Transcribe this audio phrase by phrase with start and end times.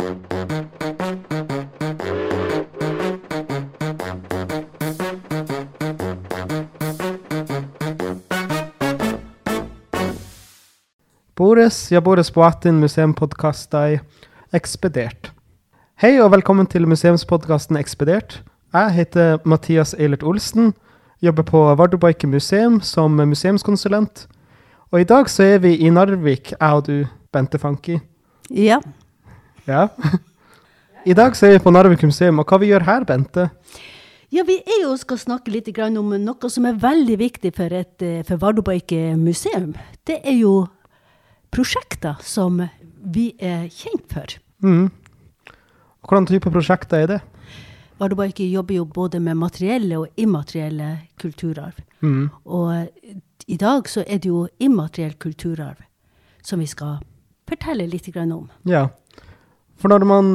[0.00, 0.16] Boris,
[11.92, 14.00] ja Boris Boatin, museumpodkastai
[14.52, 15.32] Ekspedert.
[16.00, 18.42] Hei og velkommen til museumspodkasten Ekspedert.
[18.72, 20.72] Jeg heter Mathias Eilert Olsen,
[21.20, 24.28] jobber på Vardøbaiket museum som museumskonsulent.
[24.90, 28.00] Og i dag så er vi i Narvik, jeg og du, Bente Fanki.
[28.50, 28.80] Ja.
[29.68, 29.88] Ja.
[31.08, 33.48] I dag så er vi på Narvik museum, og hva vi gjør her, Bente?
[34.30, 35.68] ja, vi er jo skal snakke litt
[35.98, 39.74] om noe som er veldig viktig for, et, eh, for Vardøbøyke museum.
[40.06, 40.68] Det er jo
[41.50, 42.60] prosjekter som
[43.02, 44.36] vi er kjent for.
[44.62, 44.90] Mm.
[46.06, 47.20] Hvordan type prosjekter er det?
[47.98, 51.82] Vardøbøyke jobber jo både med materielle og immaterielle kulturarv.
[52.00, 52.30] Mm.
[52.46, 52.88] Og
[53.46, 55.82] i dag så er det jo immateriell kulturarv
[56.42, 57.00] som vi skal
[57.50, 58.48] fortelle litt om.
[58.64, 58.88] Ja.
[59.80, 60.30] For når man,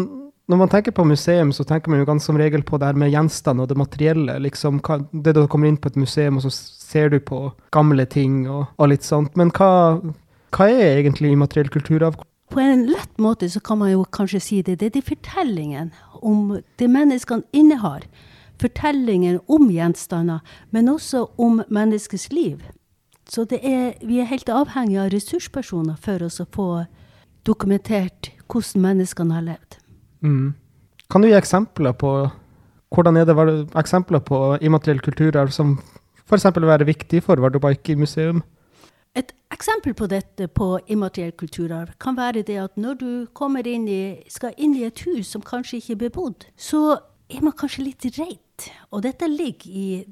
[0.49, 2.97] når man tenker på museum, så tenker man jo ganske som regel på det her
[2.97, 4.39] med gjenstand og det materielle.
[4.39, 8.49] liksom Det du kommer inn på et museum, og så ser du på gamle ting
[8.49, 9.35] og, og litt sånt.
[9.37, 9.99] Men hva,
[10.55, 12.17] hva er egentlig immateriell kulturarv?
[12.49, 14.79] På en lett måte så kan man jo kanskje si det.
[14.79, 15.91] Det er de fortellingene
[16.21, 18.05] om det menneskene innehar.
[18.61, 20.39] Fortellingen om gjenstander,
[20.71, 22.61] men også om menneskets liv.
[23.29, 26.69] Så er, vi er helt avhengig av ressurspersoner for oss å få
[27.45, 29.77] dokumentert hvordan menneskene har levd.
[30.25, 30.53] Mm.
[31.11, 32.15] Kan du gi eksempler på
[32.95, 35.77] hvordan er det var eksempler på immateriell kulturarv som
[36.25, 36.45] f.eks.
[36.55, 38.43] vil være viktig for Vardøbaiki museum?
[39.15, 43.87] Et eksempel på dette på immateriell kulturarv kan være det at når du kommer inn
[43.87, 46.97] i, skal inn i et hus som kanskje ikke er bebodd, så
[47.29, 48.69] er man kanskje litt redd.
[48.91, 50.05] Og dette ligger i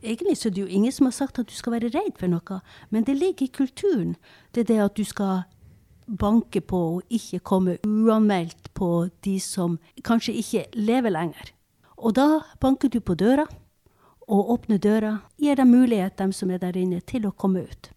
[0.00, 2.32] Egentlig så er det jo ingen som har sagt at du skal være redd for
[2.32, 4.14] noe, men det ligger i kulturen.
[4.54, 5.42] Det er det at du skal
[6.18, 11.52] banke på og ikke komme uanmeldt på de som kanskje ikke lever lenger.
[11.96, 13.46] Og da banker du på døra,
[14.30, 17.90] og åpner døra, gir dem mulighet, dem som er der inne, til å komme ut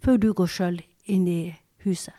[0.00, 0.78] før du går sjøl
[1.12, 1.52] inn i
[1.84, 2.14] huset.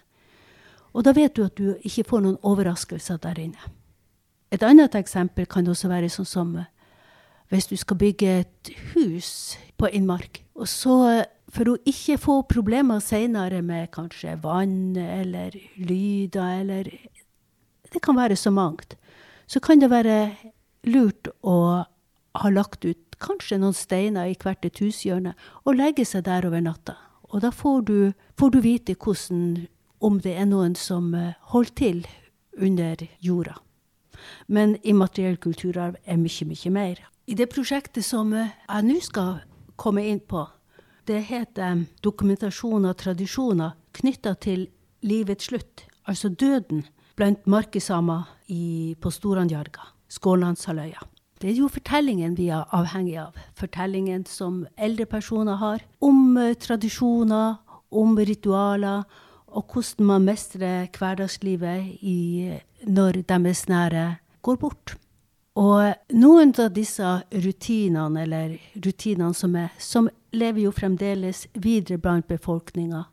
[0.93, 3.71] Og da vet du at du ikke får noen overraskelser der inne.
[4.53, 6.67] Et annet eksempel kan også være sånn som eh,
[7.49, 13.01] hvis du skal bygge et hus på innmark, og så for å ikke få problemer
[13.03, 16.91] seinere med kanskje vann eller lyder eller
[17.91, 18.95] Det kan være så mangt.
[19.47, 20.31] Så kan det være
[20.87, 21.83] lurt å
[22.39, 25.33] ha lagt ut kanskje noen steiner i hvert et hushjørne
[25.65, 26.95] og legge seg der over natta.
[27.31, 29.67] Og da får du, får du vite hvordan,
[29.99, 32.01] om det er noen som eh, holder til
[32.57, 33.57] under jorda.
[34.47, 37.03] Men immateriell kulturarv er mye, mye mer.
[37.27, 39.43] I det prosjektet som eh, jeg nå skal
[39.79, 40.43] komme inn på,
[41.09, 44.67] det heter eh, dokumentasjon av tradisjoner knytta til
[45.05, 46.85] livets slutt, altså døden,
[47.17, 48.29] blant markesamer
[49.01, 51.03] på Storandjarga, Skålandshalvøya.
[51.41, 53.37] Det er jo fortellingen vi er avhengig av.
[53.57, 57.55] Fortellingen som eldre personer har om uh, tradisjoner,
[57.91, 59.03] om ritualer,
[59.51, 62.51] og hvordan man mestrer hverdagslivet i,
[62.87, 64.05] når deres nære
[64.45, 64.95] går bort.
[65.59, 72.27] Og noen av disse rutinene, eller rutinene som er, som lever jo fremdeles videre blant
[72.27, 73.03] befolkninga.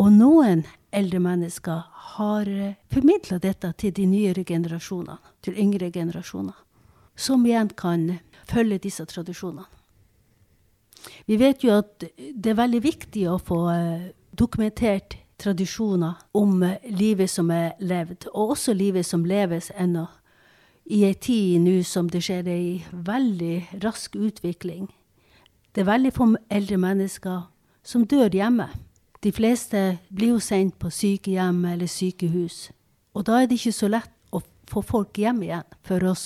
[0.00, 0.64] Og noen
[0.96, 1.82] eldre mennesker
[2.16, 6.56] har uh, formidla dette til de nyere generasjonene, til yngre generasjoner
[7.20, 8.06] som igjen kan
[8.48, 9.66] følge disse tradisjonene.
[11.26, 16.80] Vi vet jo at det er veldig viktig å få eh, dokumentert tradisjoner om eh,
[16.92, 20.06] livet som er levd, og også livet som leves ennå.
[20.90, 24.88] I ei tid nå som det skjer ei veldig rask utvikling.
[25.70, 27.44] Det er veldig få eldre mennesker
[27.86, 28.66] som dør hjemme.
[29.22, 32.72] De fleste blir jo sendt på sykehjem eller sykehus.
[33.14, 36.16] Og da er det ikke så lett å få folk hjem igjen for å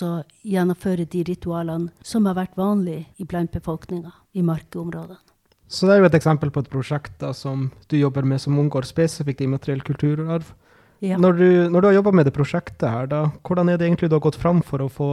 [0.48, 5.20] gjennomføre de ritualene som har vært vanlige iblant befolkninga i markeområdene.
[5.68, 8.56] Så det er jo et eksempel på et prosjekt da, som du jobber med som
[8.56, 10.54] unngår spesifikt immateriell kulturarv.
[11.02, 11.18] Ja.
[11.20, 14.08] Når, du, når, du, har jobba med det prosjektet her, da, hvordan er det egentlig
[14.12, 15.08] du har gått fram for å få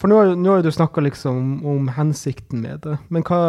[0.00, 3.40] For nå, nå har du snakka liksom om hensikten med det, men hva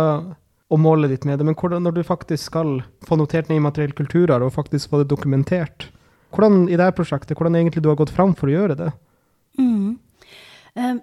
[0.71, 1.45] og målet ditt med det.
[1.47, 5.11] Men hvordan, når du faktisk skal få notert ned immateriell kulturarv og faktisk få det
[5.11, 5.89] dokumentert,
[6.31, 8.91] hvordan i dette prosjektet, hvordan egentlig du har gått fram for å gjøre det?
[9.59, 9.99] Mm.
[10.79, 11.01] Um,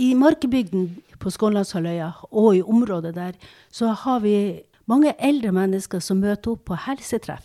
[0.00, 0.88] I Markebygden
[1.20, 3.34] på Skånlandshalvøya og i området der
[3.68, 7.44] så har vi mange eldre mennesker som møter opp på helsetreff.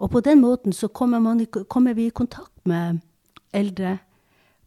[0.00, 3.02] Og på den måten så kommer, man, kommer vi i kontakt med
[3.52, 3.98] eldre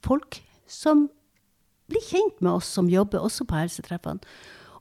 [0.06, 1.08] folk som
[1.90, 4.22] blir kjent med oss som jobber også på helsetreffene.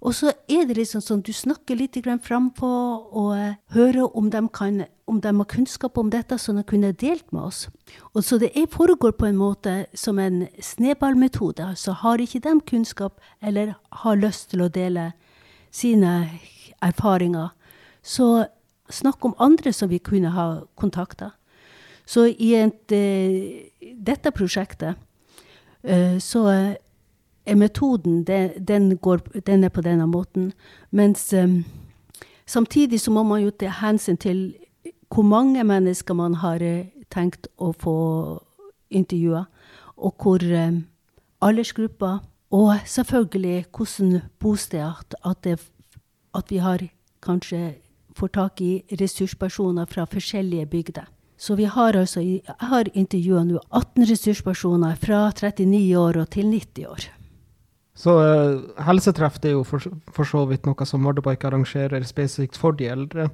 [0.03, 1.95] Og så er det liksom sånn du snakker litt
[2.25, 6.65] frampå og uh, hører om de, kan, om de har kunnskap om dette, som de
[6.65, 7.69] kunne delt med oss.
[8.13, 11.63] Og Så det foregår på en måte som en snøballmetode.
[11.63, 15.13] Altså har ikke de kunnskap eller har lyst til å dele
[15.71, 16.31] sine
[16.83, 17.55] erfaringer,
[18.03, 18.47] så
[18.93, 20.47] snakk om andre som vi kunne ha
[20.77, 21.33] kontakta.
[22.07, 24.95] Så i et, uh, dette prosjektet
[25.89, 26.47] uh, så
[27.47, 30.53] er metoden den, går, den, er på denne måten.
[30.91, 31.65] Mens um,
[32.47, 34.53] samtidig så må man jo ta hensyn til
[35.13, 36.63] hvor mange mennesker man har
[37.13, 37.97] tenkt å få
[38.89, 39.45] intervjua,
[39.97, 40.41] og hvor
[41.43, 45.47] aldersgrupper, og selvfølgelig hvordan bosted at,
[46.35, 46.89] at vi har
[47.23, 47.75] kanskje
[48.17, 51.09] får tak i ressurspersoner fra forskjellige bygder.
[51.43, 56.47] Så vi har altså, jeg har intervjua nå 18 ressurspersoner fra 39 år og til
[56.53, 57.07] 90 år.
[57.99, 59.83] Så uh, helsetreff er jo for,
[60.15, 63.29] for, så vidt noe som Vardøbike arrangerer spesifikt for de eldre,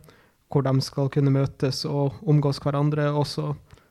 [0.48, 3.10] hvor de skal kunne møtes og omgås hverandre.
[3.12, 3.26] og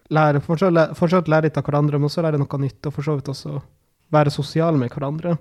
[0.09, 3.29] lære, fortsatt lære litt av hverandre, men også lære noe nytt, og for så vidt
[3.29, 3.59] også
[4.11, 5.37] være sosiale med hverandre.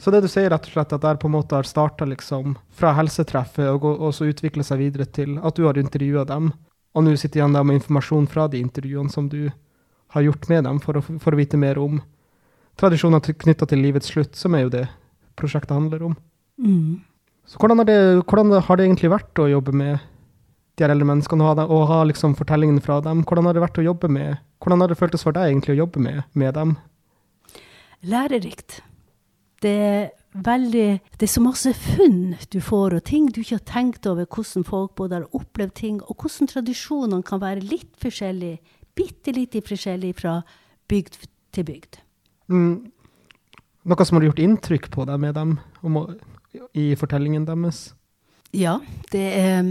[0.00, 2.54] Så det du sier rett og slett at det på en måte har starta liksom
[2.72, 6.54] fra helsetreffet og, og så utvikla seg videre til at du har intervjua dem,
[6.96, 9.50] og nå sitter igjen der med informasjon fra de intervjuene som du
[10.14, 12.00] har gjort med dem, for å, for å vite mer om
[12.80, 14.86] tradisjoner knytta til livets slutt, som er jo det
[15.38, 16.16] prosjektet handler om.
[16.58, 17.00] Mm.
[17.46, 20.00] Så hvordan, det, hvordan, har det egentlig vært å jobbe med
[20.78, 23.24] de her eldre menneskene og ha, og ha liksom fortellingene fra dem?
[23.26, 25.82] Hvordan har det vært å jobbe med Hvordan har det føltes for deg egentlig å
[25.86, 26.74] jobbe med, med dem?
[28.04, 28.82] Lærerikt.
[29.60, 33.66] Det er veldig Det er så masse funn du får, og ting du ikke har
[33.66, 38.60] tenkt over, hvordan folk både har opplevd ting, og hvordan tradisjonene kan være litt forskjellige,
[38.94, 40.40] bitte litt forskjellige fra
[40.88, 41.18] bygd
[41.52, 42.00] til bygd.
[42.50, 42.90] Mm,
[43.90, 45.98] noe som har gjort inntrykk på deg med dem om,
[46.74, 47.90] i fortellingen deres?
[48.54, 48.78] Ja,
[49.12, 49.62] det er,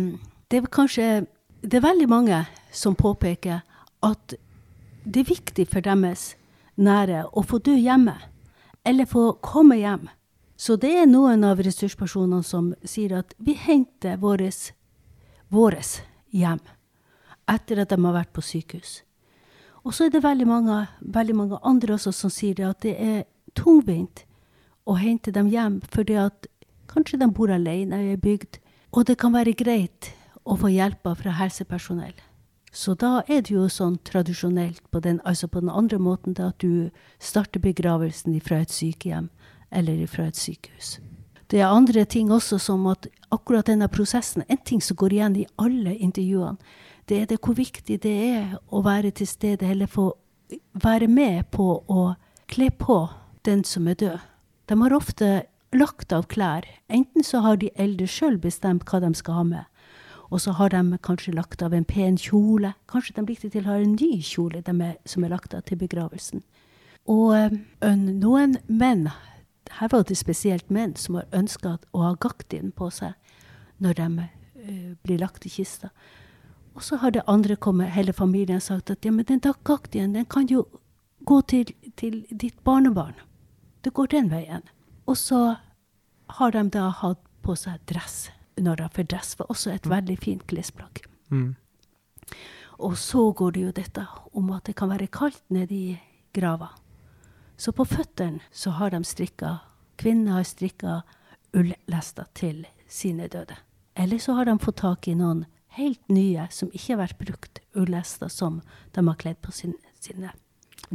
[0.48, 1.26] det er kanskje
[1.60, 2.38] Det er veldig mange
[2.72, 3.60] som påpeker
[4.06, 4.36] at
[5.04, 6.36] det er viktig for deres
[6.80, 8.14] nære å få dø hjemme,
[8.90, 10.08] eller få komme hjem.
[10.58, 14.72] Så det er noen av ressurspersonene som sier at vi henter våres,
[15.48, 16.00] våres
[16.34, 16.60] hjem
[17.50, 19.04] etter at de har vært på sykehus.
[19.86, 22.96] Og så er det veldig mange, veldig mange andre også som sier det at det
[22.98, 23.22] er
[23.58, 24.26] tungvint
[24.90, 26.50] å hente dem hjem fordi at
[26.90, 28.58] kanskje de bor alene i ei bygd,
[28.90, 30.10] og det kan være greit
[30.50, 32.18] å få hjelp fra helsepersonell.
[32.72, 36.52] Så da er det jo sånn tradisjonelt på den, altså på den andre måten da,
[36.54, 36.90] at du
[37.20, 39.30] starter begravelsen fra et sykehjem
[39.72, 41.00] eller fra et sykehus.
[41.50, 45.36] Det er andre ting også, som at akkurat denne prosessen En ting som går igjen
[45.36, 46.58] i alle intervjuene,
[47.10, 50.12] det er det hvor viktig det er å være til stede, eller få
[50.74, 52.14] være med på å
[52.50, 53.10] kle på
[53.46, 54.20] den som er død.
[54.70, 55.30] De har ofte
[55.74, 56.66] lagt av klær.
[56.90, 59.66] Enten så har de eldre sjøl bestemt hva de skal ha med,
[60.30, 62.74] og så har de kanskje lagt av en pen kjole.
[62.90, 65.80] Kanskje de likte til å ha en ny kjole er, som er lagt av til
[65.82, 66.44] begravelsen.
[67.10, 69.08] Og øh, noen menn,
[69.80, 73.18] her var det spesielt menn, som har ønska å ha gaktien på seg
[73.82, 75.90] når de øh, blir lagt i kista.
[76.78, 80.26] Og så har det andre kommet, hele familien sagt at ja, men den gaktien den
[80.30, 80.68] kan jo
[81.26, 83.18] gå til, til, ditt barnebarn.
[83.84, 84.62] Det går den veien.
[85.06, 85.56] Og så
[86.38, 88.30] har de da hatt på seg dress.
[88.66, 89.92] De For dress var også et mm.
[89.92, 91.02] veldig fint klesplagg.
[91.30, 91.56] Mm.
[92.80, 96.00] Og så går det jo dette om at det kan være kaldt nede i
[96.34, 96.70] grava.
[97.58, 99.60] Så på føttene så har de strikka
[100.00, 101.02] Kvinnene har strikka
[101.52, 103.58] ullester til sine døde.
[104.00, 105.42] Eller så har de fått tak i noen
[105.76, 108.62] helt nye som ikke har vært brukt, ullester som
[108.96, 110.32] de har kledd på sin, sine.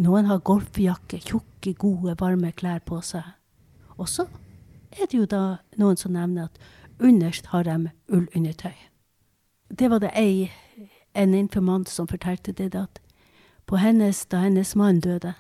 [0.01, 3.27] Noen har golfjakke, tjukke, gode, varme klær på seg.
[3.99, 4.25] Og så
[4.95, 5.43] er det jo da
[5.77, 6.59] noen som nevner at
[6.99, 8.75] underst har de ullundertøy.
[9.69, 10.51] Det var det ei,
[11.15, 13.01] en informant som fortalte det, at
[13.67, 15.35] på hennes, da hennes mann døde,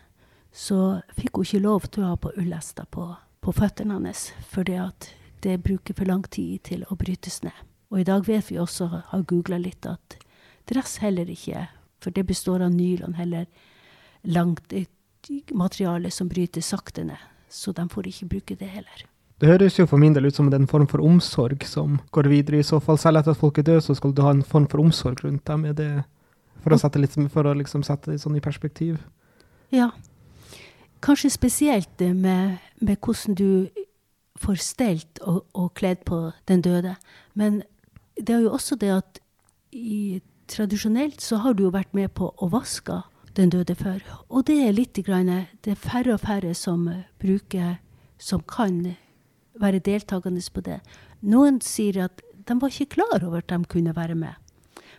[0.52, 3.08] så fikk hun ikke lov til å ha på ullester på,
[3.42, 5.10] på føttene hans, fordi at
[5.44, 7.56] det bruker for lang tid til å brytes ned.
[7.92, 10.16] Og i dag vet vi også, har googla litt, at
[10.70, 11.66] dress heller ikke,
[12.00, 13.46] for det består av nylon, heller
[14.24, 14.72] langt
[15.52, 17.20] materiale som bryter sakte ned.
[17.48, 19.04] Så de får ikke bruke det heller.
[19.44, 22.62] Det høres jo for min del ut som en form for omsorg som går videre.
[22.62, 24.64] I så fall, selv etter at folk er døde, så skal du ha en form
[24.72, 25.66] for omsorg rundt dem.
[25.68, 25.88] Er det
[26.64, 29.02] for å sette, litt, for å liksom sette det sånn i perspektiv?
[29.68, 29.90] Ja.
[31.04, 33.68] Kanskje spesielt det med, med hvordan du
[34.40, 36.96] får stelt og, og kledd på den døde.
[37.36, 37.60] Men
[38.16, 39.22] det er jo også det at
[39.76, 43.02] i, tradisjonelt så har du jo vært med på å vaske
[43.36, 44.00] den døde før.
[44.32, 46.88] Og det er litt grann, det er færre og færre som
[47.20, 47.74] bruker,
[48.16, 48.94] som kan
[49.60, 50.80] være deltakende på det.
[51.22, 54.34] Noen sier at de var ikke klar over at de kunne være med.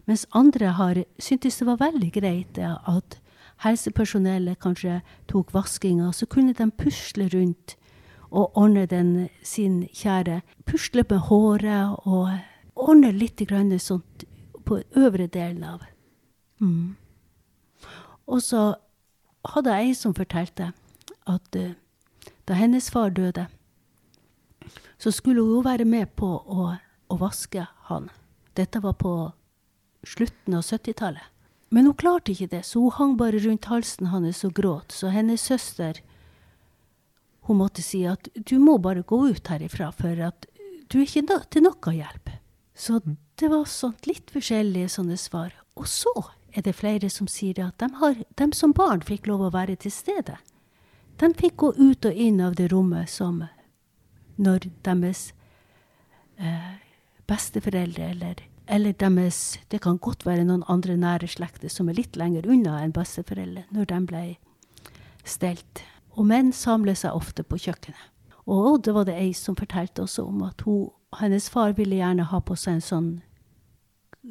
[0.06, 3.20] Mens andre har syntes det var veldig greit at
[3.64, 7.76] helsepersonellet kanskje tok vaskinga, så kunne de pusle rundt
[8.32, 10.42] og ordne den sin kjære.
[10.66, 12.30] Pusle med håret og
[12.76, 13.42] ordne litt
[13.80, 14.26] sånt
[14.66, 15.82] på øvre delen av.
[16.60, 16.96] Mm.
[18.28, 18.76] Og så
[19.46, 20.72] hadde jeg ei som fortalte
[21.28, 21.74] at uh,
[22.48, 23.48] da hennes far døde,
[24.98, 26.68] så skulle hun jo være med på å,
[27.08, 28.10] å vaske han.
[28.56, 29.14] Dette var på
[30.06, 31.32] slutten av 70-tallet.
[31.70, 34.94] Men hun klarte ikke det, så hun hang bare rundt halsen hans og gråt.
[34.96, 36.00] Så hennes søster
[37.46, 40.48] hun måtte si at du må bare gå ut herifra, for at
[40.90, 42.32] du er ikke til noe hjelp.
[42.76, 43.18] Så mm.
[43.42, 45.54] det var sånt litt forskjellige sånne svar.
[45.76, 46.14] Og så
[46.56, 49.76] er det flere som sier at de, har, de som barn fikk lov å være
[49.76, 50.38] til stede.
[51.20, 53.44] De fikk gå ut og inn av det rommet som
[54.36, 55.30] når deres
[56.38, 56.76] eh,
[57.28, 62.16] besteforeldre eller, eller deres Det kan godt være noen andre nære slekter som er litt
[62.16, 64.26] lenger unna enn besteforeldre, når de ble
[65.26, 65.84] stelt.
[66.16, 68.12] Og menn samler seg ofte på kjøkkenet.
[68.46, 72.28] Og det var det ei som fortalte også om at hun, hennes far ville gjerne
[72.30, 73.10] ha på seg en sånn,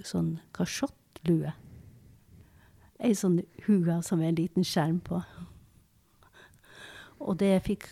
[0.07, 1.55] sånn kasjottlue
[3.05, 5.21] ei sånn hue som er en liten skjerm på.
[7.25, 7.91] Og det fikk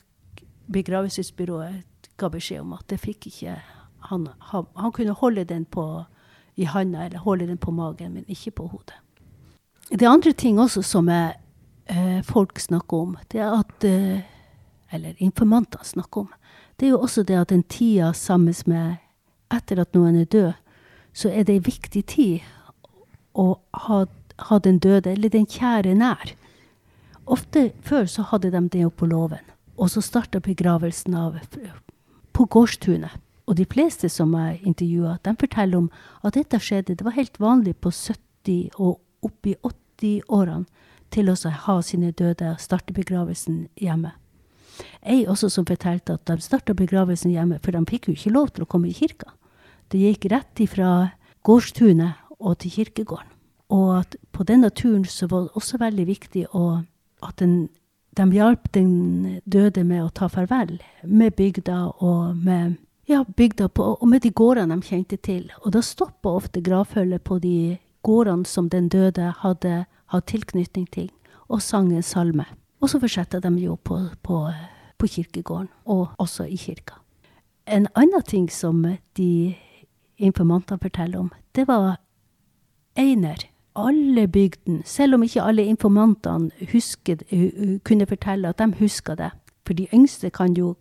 [0.72, 1.82] begravelsesbyrået
[2.22, 3.58] ga beskjed om at det fikk ikke
[4.08, 5.84] han, han, han, kunne holde den på
[6.58, 8.98] i handa eller holde den på magen, men ikke på hodet.
[9.90, 11.36] Det er andre ting også som jeg,
[11.86, 13.16] eh, folk snakker om.
[13.32, 14.28] Det er at eh,
[14.92, 16.32] Eller informanter snakker om.
[16.76, 18.96] Det er jo også det at den tida sammen med
[19.50, 20.52] Etter at noen er død,
[21.14, 22.40] så er det ei viktig tid
[23.32, 24.04] å ha
[24.36, 26.34] ha den døde eller den kjære nær.
[27.26, 29.44] Ofte før så hadde de det jo på låven.
[29.76, 31.38] Og så starta begravelsen av
[32.32, 33.14] på gårdstunet.
[33.46, 35.90] Og de fleste som jeg intervjua, forteller om
[36.22, 36.94] at dette skjedde.
[36.94, 40.66] Det var helt vanlig på 70- og opp i 80-årene
[41.12, 41.36] til å
[41.66, 44.14] ha sine døde starte begravelsen hjemme.
[45.02, 48.52] Ei også som fortalte at de starta begravelsen hjemme, for de fikk jo ikke lov
[48.54, 49.34] til å komme i kirka.
[49.92, 51.12] Det gikk rett ifra
[51.44, 53.28] gårdstunet og til kirkegården.
[53.72, 56.82] Og at på denne turen så var det også veldig viktig å,
[57.24, 57.68] at den,
[58.16, 62.76] de hjalp den døde med å ta farvel med bygda og med,
[63.08, 65.46] ja, bygda på, og med de gårdene de kjente til.
[65.64, 71.08] Og da stoppa ofte gravfølget på de gårdene som den døde hadde hatt tilknytning til,
[71.48, 72.44] og sang en salme.
[72.82, 74.44] Og så fortsatte de jo på, på,
[74.98, 76.98] på kirkegården, og også i kirka.
[77.66, 78.82] En annen ting som
[79.16, 79.54] de
[80.18, 81.96] informantene forteller om, det var
[82.96, 83.38] Einer
[83.76, 87.22] alle bygden, selv om ikke alle informantene husker,
[87.84, 89.30] kunne fortelle at de husker det.
[89.66, 90.74] For de yngste kan jo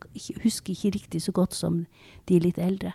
[0.43, 1.85] huske ikke riktig så godt som
[2.29, 2.91] de litt eldre.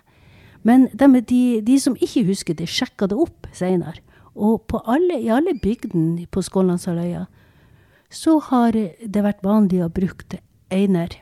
[0.62, 4.03] Men de, de, de som ikke husker det, sjekka det opp seinere.
[4.35, 7.25] Og alle, i alle bygdene på Skånlandshalvøya
[8.11, 11.15] så har det vært vanlig å bruke einer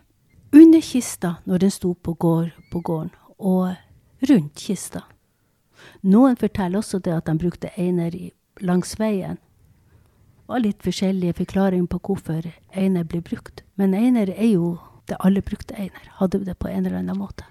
[0.54, 3.74] under kista når den sto på, gård, på gården, og
[4.30, 5.04] rundt kista.
[6.02, 9.38] Noen forteller også det at de brukte einer i langs veien.
[10.46, 13.64] Var litt forskjellige forklaringer på hvorfor einer blir brukt.
[13.80, 14.76] Men einer er jo
[15.08, 16.04] det alle brukte einer.
[16.20, 17.44] Hadde det på en eller annen måte.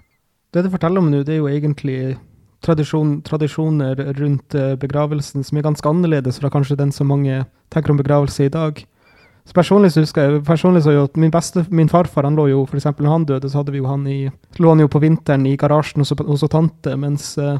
[0.54, 2.16] Det du forteller om nå, det er jo egentlig
[2.64, 7.44] tradisjon, tradisjoner rundt eh, begravelsen som er ganske annerledes fra kanskje den som mange
[7.74, 8.84] tenker om begravelse i dag.
[9.44, 12.46] Så personlig så husker jeg personlig så jo at min, beste, min farfar han lå
[12.48, 14.20] jo, for eksempel når han døde, så hadde vi jo han i,
[14.62, 17.58] lå han jo på vinteren i garasjen hos, hos tante, mens uh,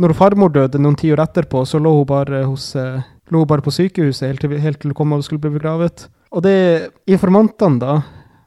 [0.00, 3.64] når farmor døde noen tiår etterpå, så lå hun bare, hos, eh, lå hun bare
[3.64, 6.06] på sykehuset helt til, helt til hun kom og skulle bli begravet.
[6.32, 7.98] Og det informantene, da,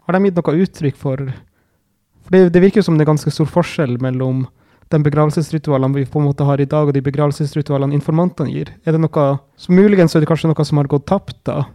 [0.05, 1.33] har de gitt noe uttrykk for
[2.25, 4.47] For det, det virker som det er ganske stor forskjell mellom
[4.89, 8.71] de begravelsesritualene vi på en måte har i dag, og de begravelsesritualene informantene gir.
[8.81, 9.25] Er det noe
[9.61, 11.67] som Muligens er det kanskje noe som har gått tapt da,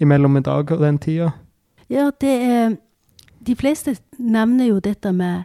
[0.00, 1.34] imellom i dag og den tida?
[1.92, 2.78] Ja, det er
[3.42, 5.44] De fleste nevner jo dette med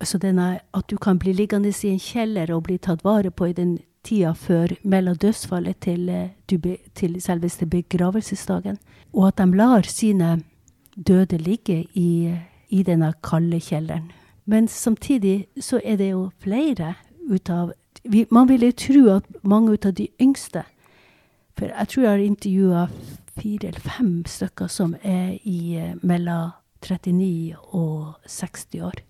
[0.00, 3.50] altså denne, at du kan bli liggende i en kjeller og bli tatt vare på
[3.50, 6.30] i den tida før mellom dødsfallet til, eh,
[6.94, 8.78] til selveste begravelsesdagen.
[9.12, 10.42] Og at de lar sine
[10.96, 12.34] døde ligge i,
[12.68, 14.10] i denne kalde kjelleren.
[14.46, 16.94] Men samtidig så er det jo flere
[17.30, 17.72] ut av
[18.04, 20.64] vi, Man ville tro at mange ut av de yngste
[21.56, 22.88] For jeg tror jeg har intervjua
[23.38, 26.50] fire eller fem stykker som er i eh, mellom
[26.82, 29.00] 39 og 60 år.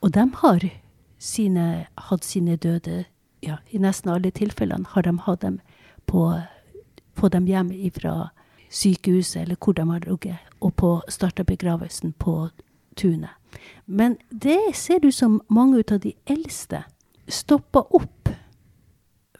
[0.00, 0.64] Og de har
[1.18, 3.04] sine, hatt sine døde
[3.40, 5.60] ja, I nesten alle tilfellene har de hatt dem
[6.06, 6.42] på
[7.16, 8.30] Få dem hjem fra
[8.70, 12.48] sykehuset eller hvor de har ligget, og starta begravelsen på
[12.96, 13.30] tunet.
[13.84, 16.84] Men det ser ut som mange av de eldste
[17.28, 18.30] stopper opp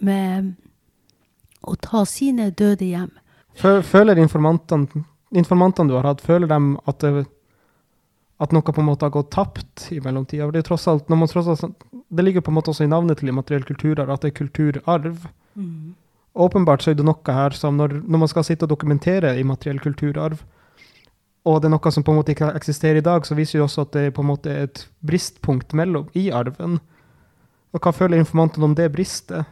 [0.01, 0.55] med
[1.63, 3.11] å ta sine døde hjem.
[3.55, 7.27] Føler informantene, informantene du har hatt, føler de at, det,
[8.41, 10.49] at noe på en måte har gått tapt i mellomtida?
[10.55, 13.21] Det, tross alt, når man tross alt, det ligger på en måte også i navnet
[13.21, 15.27] til immateriell kulturarv at det er kulturarv.
[15.55, 15.93] Mm.
[16.41, 19.83] Åpenbart så er det noe her som når, når man skal sitte og dokumentere immateriell
[19.83, 20.41] kulturarv,
[21.49, 23.65] og det er noe som på en måte ikke eksisterer i dag, så viser det
[23.65, 26.79] også at det er på en måte et bristpunkt mellom, i arven.
[27.73, 29.49] Og hva føler informantene om det bristet?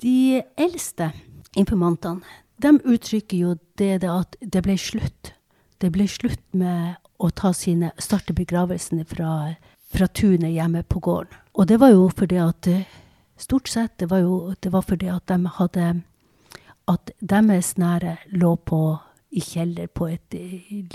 [0.00, 1.10] De eldste
[1.58, 2.24] informantene
[2.62, 5.32] de uttrykker jo det, det at det ble slutt.
[5.78, 9.54] Det ble slutt med å sine, starte begravelsene fra,
[9.90, 11.34] fra tunet hjemme på gården.
[11.58, 12.68] Og det var jo fordi at
[13.38, 16.02] Stort sett det var jo det var fordi at de hadde
[16.88, 18.98] At deres nære lå på
[19.30, 20.34] i kjeller på et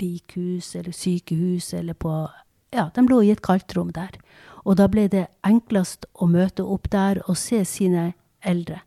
[0.00, 2.28] likhus eller sykehus eller på
[2.74, 4.18] Ja, de lå i et kaldtrom der.
[4.64, 8.12] Og da ble det enklest å møte opp der og se sine
[8.42, 8.80] eldre.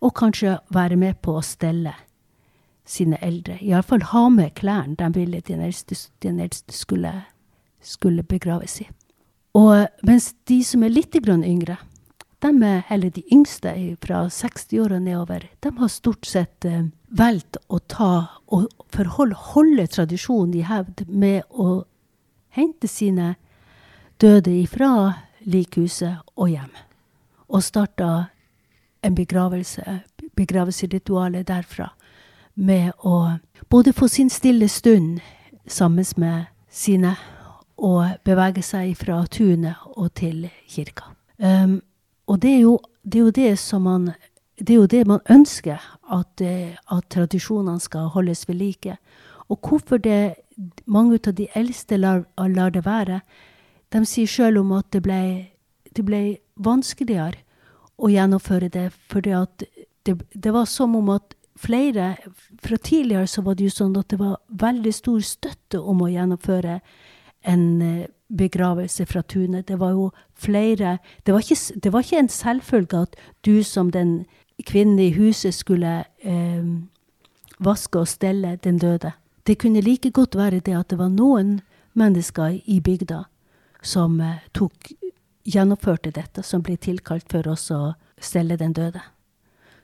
[0.00, 1.92] Og kanskje være med på å stelle
[2.86, 3.58] sine eldre.
[3.60, 7.12] Iallfall ha med klærne de ville den eldste, den eldste skulle,
[7.82, 8.88] skulle, begraves i.
[9.56, 11.78] Og mens de som er litt yngre,
[12.40, 13.72] de er, eller de yngste
[14.04, 19.34] fra 60 år og nedover, de har stort sett eh, valgt å ta og forholde,
[19.54, 21.84] holde tradisjonen i hevd med å
[22.52, 23.34] hente sine
[24.20, 26.72] døde ifra likhuset og hjem.
[27.48, 28.28] Og starta
[29.02, 30.00] en begravelse,
[30.36, 31.90] begravelsesritualet derfra
[32.56, 35.20] med å både få sin stille stund
[35.66, 37.14] sammen med sine
[37.76, 41.12] og bevege seg fra tunet og til kirka.
[41.38, 41.82] Um,
[42.26, 44.08] og det er, jo, det er, jo, det som man
[44.56, 45.82] det er jo det man ønsker,
[46.12, 48.96] at, at tradisjonene skal holdes ved like.
[49.48, 50.34] Og hvorfor det,
[50.86, 53.20] mange av de eldste lar, lar det være,
[53.92, 55.20] de sier sjøl om at det ble,
[55.92, 57.42] det ble, vanskeligere
[58.00, 62.16] å gjennomføre det, for det, det var som om at flere
[62.62, 66.10] Fra tidligere så var det jo sånn at det var veldig stor støtte om å
[66.12, 66.80] gjennomføre
[67.46, 69.68] en eh, begravelse fra tunet.
[69.68, 73.90] Det var jo flere Det var ikke, det var ikke en selvfølge at du som
[73.90, 74.26] den
[74.66, 76.64] kvinnen i huset skulle eh,
[77.58, 79.12] vaske og stelle den døde.
[79.46, 81.60] Det kunne like godt være det at det var noen
[81.94, 83.24] mennesker i bygda
[83.82, 84.92] som eh, tok,
[85.46, 89.00] gjennomførte dette, som ble tilkalt for oss å stelle den døde.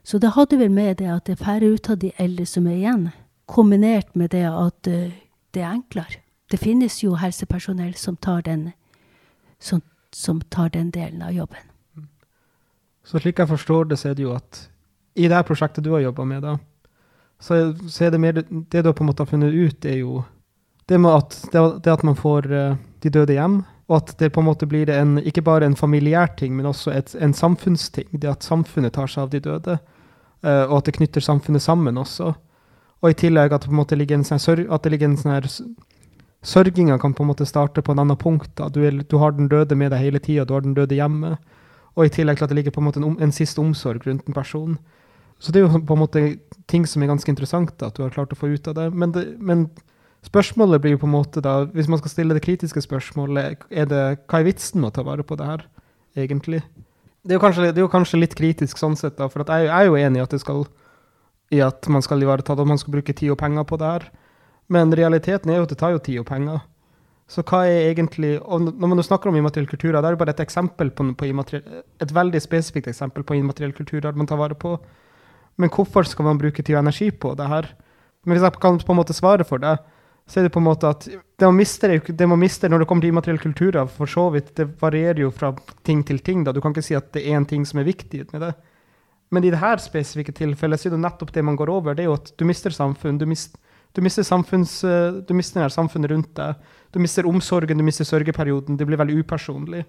[0.03, 2.67] Så det hadde vel med det at det er færre ut av de eldre som
[2.67, 3.05] er igjen,
[3.47, 5.13] kombinert med det at uh,
[5.53, 6.19] det er enklere.
[6.51, 8.71] Det finnes jo helsepersonell som tar den,
[9.59, 11.71] som, som tar den delen av jobben.
[13.03, 14.67] Så slik jeg forstår det, så er det jo at
[15.15, 16.57] i det prosjektet du har jobba med, da,
[17.43, 20.21] så, så, er det mer Det du på en måte har funnet ut, er jo
[20.87, 24.47] det at, det, at man får uh, de døde hjem, og at det på en
[24.47, 28.07] måte blir en, ikke bare en familiær ting, men også et, en samfunnsting.
[28.11, 29.77] Det at samfunnet tar seg av de døde.
[30.43, 32.33] Uh, og at det knytter samfunnet sammen også.
[33.03, 35.49] Og i tillegg at, det ligger en sånn, at det ligger en sånn her
[36.43, 38.49] Sørginga kan på en måte starte på en annen punkt.
[38.59, 38.67] Da.
[38.67, 41.37] Du, er, du har den døde med deg hele tida, du har den døde hjemme.
[41.95, 44.27] Og i tillegg til at det ligger på en måte en, en siste omsorg rundt
[44.27, 44.75] en person.
[45.39, 46.23] Så det er jo på en måte
[46.71, 48.89] ting som er ganske interessant da, at du har klart å få ut av det.
[48.91, 49.65] Men, det, men
[50.27, 53.87] spørsmålet blir jo på en måte da, hvis man skal stille det kritiske spørsmålet, er
[53.91, 55.65] det, hva er vitsen med å ta vare på det her,
[56.19, 56.63] egentlig?
[57.23, 59.71] Det er, kanskje, det er, jo kanskje, litt kritisk sånn sett, da, for jeg, jeg,
[59.71, 60.65] er jo enig i at, skal,
[61.55, 63.91] i at man skal ivareta det, og man skal bruke tid og penger på det
[63.93, 64.09] her.
[64.73, 66.59] Men realiteten er jo at det tar jo tid og penger.
[67.31, 70.33] Så hva er egentlig og Når man snakker om immateriell kultur, det er jo bare
[70.35, 71.29] et eksempel på, på
[72.03, 74.75] et veldig spesifikt eksempel på immateriell kultur man tar vare på.
[75.57, 77.69] Men hvorfor skal man bruke tid og energi på det her?
[78.25, 79.77] Men hvis jeg kan på en måte svare for det,
[80.27, 82.87] så er det på en måte at det man mister, det man mister når det
[82.87, 85.51] kommer til immateriell kultur, for så vidt, det varierer jo fra
[85.83, 86.43] ting til ting.
[86.43, 86.53] da.
[86.55, 88.53] Du kan ikke si at det er én ting som er viktig med det.
[89.33, 91.95] Men i dette spesifikke tilfellet så er det nettopp det man går over.
[91.97, 93.17] Det er jo at du mister samfunn.
[93.17, 93.57] Du, mist,
[93.97, 94.79] du mister, samfunns,
[95.27, 96.55] du mister samfunnet rundt deg.
[96.93, 98.77] Du mister omsorgen, du mister sørgeperioden.
[98.77, 99.83] Det blir veldig upersonlig.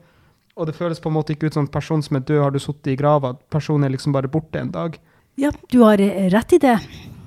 [0.56, 2.54] Og det føles på en måte ikke ut som en person som er død, har
[2.54, 3.34] du sittet i grava.
[3.52, 4.96] Personen er liksom bare borte en dag.
[5.36, 5.98] Ja, du har
[6.32, 6.78] rett i det,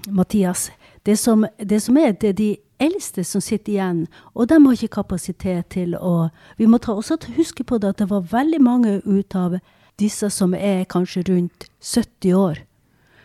[0.09, 0.71] Mathias.
[1.07, 2.49] Det som, det som er, det er de
[2.83, 7.17] eldste som sitter igjen, og de har ikke kapasitet til å Vi må ta, også
[7.37, 9.59] huske på det at det var veldig mange ut av
[9.97, 12.59] disse som er kanskje rundt 70 år,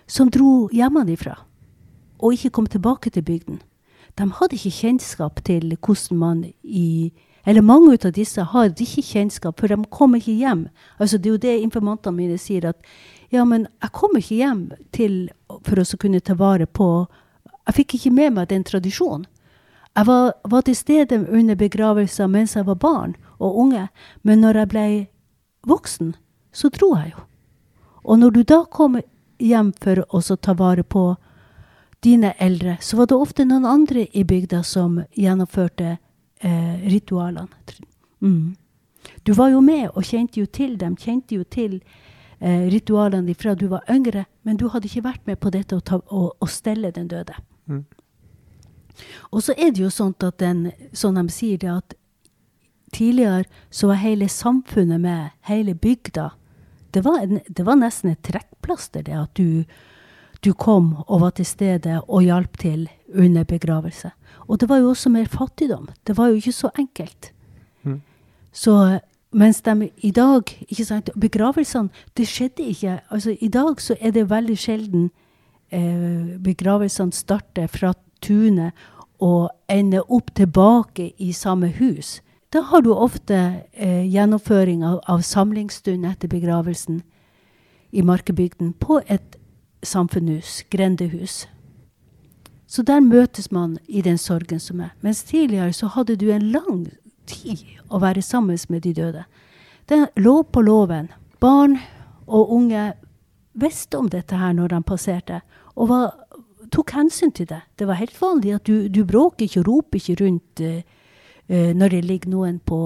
[0.07, 1.37] som dro hjemmefra
[2.23, 3.61] og ikke kom tilbake til bygden.
[4.19, 7.13] De hadde ikke kjennskap til hvordan man i
[7.47, 10.69] Eller mange av disse har ikke kjennskap, for de kommer ikke hjem.
[10.99, 12.77] Altså, det er jo det informantene mine sier, at
[13.33, 17.09] ja, men jeg kommer ikke hjem til, for å kunne ta vare på
[17.67, 19.27] Jeg fikk ikke med meg den tradisjonen.
[19.97, 23.89] Jeg var, var til stede under begravelser mens jeg var barn, og unge.
[24.23, 24.87] Men når jeg ble
[25.69, 26.15] voksen,
[26.53, 27.27] så dro jeg jo.
[28.03, 28.99] Og når du da kom
[29.39, 31.17] hjem for å ta vare på
[32.03, 35.97] dine eldre, så var det ofte noen andre i bygda som gjennomførte
[36.41, 37.47] eh, ritualene.
[38.23, 38.57] Mm.
[39.23, 41.79] Du var jo med og kjente jo til dem, kjente jo til
[42.41, 45.81] eh, ritualene fra du var yngre, men du hadde ikke vært med på dette å,
[45.81, 47.37] ta, å, å stelle den døde.
[47.67, 47.85] Mm.
[49.33, 51.97] Og så er det jo sånn at den, som de sier det, at
[52.93, 56.31] tidligere så var hele samfunnet med, hele bygda.
[56.93, 59.65] Det var, en, det var nesten et trekkplaster, det at du,
[60.45, 64.13] du kom og var til stede og hjalp til under begravelse.
[64.49, 65.89] Og det var jo også mer fattigdom.
[66.07, 67.33] Det var jo ikke så enkelt.
[67.83, 68.03] Mm.
[68.53, 69.01] Så
[69.33, 73.01] mens de i dag ikke sant, Begravelsene, det skjedde ikke.
[73.11, 75.11] Altså, I dag så er det veldig sjelden
[75.73, 78.77] eh, begravelsene starter fra tunet
[79.23, 82.21] og ender opp tilbake i samme hus.
[82.53, 83.39] Da har du ofte
[83.73, 87.03] eh, gjennomføring av, av samlingsstund etter begravelsen
[87.93, 89.39] i Markebygden på et
[89.83, 91.47] samfunnshus, grendehus.
[92.67, 94.93] Så der møtes man i den sorgen som er.
[95.01, 96.87] Mens tidligere så hadde du en lang
[97.27, 99.25] tid å være sammen med de døde.
[99.89, 101.11] Det lå på loven.
[101.41, 101.79] Barn
[102.27, 102.93] og unge
[103.53, 105.41] visste om dette her når de passerte,
[105.77, 106.11] og var,
[106.73, 107.63] tok hensyn til det.
[107.79, 110.83] Det var helt vanlig at du, du bråker ikke og roper ikke rundt uh,
[111.53, 112.79] når det ligger noen på,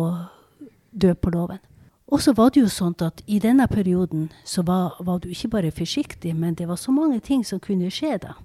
[0.91, 1.63] død på låven.
[2.07, 5.51] Og så var det jo sånn at i denne perioden så var, var, du ikke
[5.57, 8.37] bare forsiktig, men det var så mange ting som kunne skje da.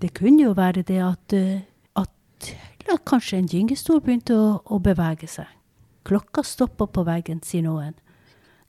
[0.00, 1.60] Det kunne jo være det at, uh,
[2.00, 2.52] at
[2.88, 5.48] ja, kanskje en gyngestol begynte å, å bevege seg.
[6.08, 7.92] Klokka stoppa på veggen, sier noen,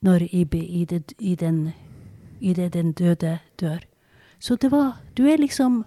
[0.04, 1.72] når i, i, det, i, den,
[2.40, 3.80] i det den døde dør.
[4.42, 5.84] Så det var Du er liksom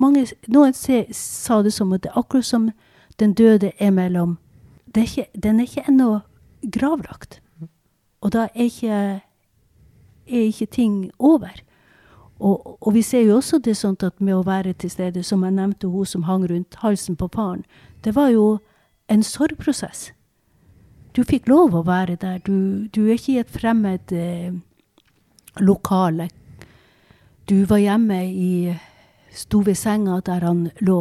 [0.00, 2.70] mange, Noen se, sa det som at det er akkurat som
[3.18, 4.38] den døde er mellom
[4.94, 6.20] er ikke, Den er ikke ennå
[6.72, 7.40] gravlagt.
[8.20, 9.20] Og da er ikke,
[10.26, 11.50] er ikke ting over.
[12.38, 15.44] Og, og, vi ser jo også det sånt at med å være til stede, som
[15.44, 17.64] jeg nevnte hun som hang rundt halsen på faren,
[18.04, 18.58] det var jo
[19.08, 20.12] en sorgprosess
[21.14, 22.40] du fikk lov å være der.
[22.42, 24.54] Du, du er ikke i et fremmed eh,
[25.62, 26.28] lokale.
[27.44, 28.74] Du var hjemme i
[29.34, 31.00] Sto ved senga der han lå,